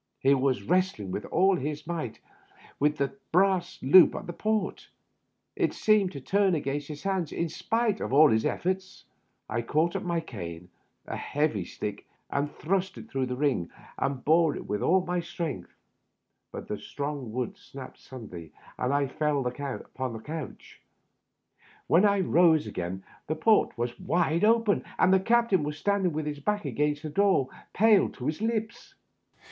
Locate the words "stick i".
11.67-12.37